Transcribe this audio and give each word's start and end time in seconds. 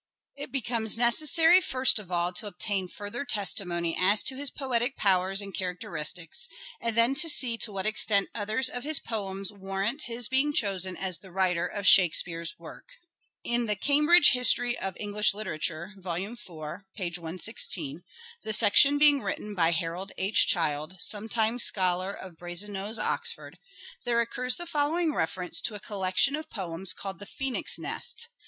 It 0.35 0.51
becomes 0.51 0.97
necessary 0.97 1.61
first 1.61 1.99
of 1.99 2.11
all 2.11 2.33
to 2.33 2.47
obtain 2.47 2.87
further 2.87 3.23
testimony 3.23 3.95
as 3.95 4.23
to 4.23 4.35
his 4.35 4.49
poetic 4.49 4.97
powers 4.97 5.43
and 5.43 5.53
characteristics, 5.53 6.47
and 6.81 6.97
then 6.97 7.13
to 7.13 7.29
see 7.29 7.55
to 7.59 7.71
what 7.71 7.85
extent 7.85 8.29
others 8.33 8.67
of 8.67 8.83
his 8.83 8.99
poems 8.99 9.51
warrant 9.51 10.05
his 10.05 10.27
being 10.27 10.53
chosen 10.53 10.97
as 10.97 11.19
the 11.19 11.31
writer 11.31 11.67
of 11.67 11.85
Shakespeare's 11.85 12.57
work. 12.57 12.85
In 13.43 13.67
the" 13.67 13.75
Cambridge 13.89 14.31
History 14.31 14.75
of 14.75 14.97
English 14.99 15.35
Literature" 15.35 15.93
(vol. 15.99 16.15
iv, 16.15 16.47
p. 16.95 17.09
116)— 17.15 18.01
the 18.43 18.53
section 18.53 18.97
being 18.97 19.21
written 19.21 19.53
by 19.53 19.69
Harold 19.69 20.13
H. 20.17 20.47
Child, 20.47 20.95
sometime 20.97 21.59
scholar 21.59 22.11
of 22.11 22.39
Brasenose, 22.39 22.97
Oxford— 22.97 23.59
there 24.05 24.19
occurs 24.19 24.55
the 24.55 24.65
following 24.65 25.13
reference 25.13 25.61
to 25.61 25.75
a 25.75 25.79
collection 25.79 26.35
of 26.35 26.49
poems 26.49 26.91
called" 26.91 27.19
The 27.19 27.27
Phoenix' 27.27 27.77
Nest." 27.77 28.29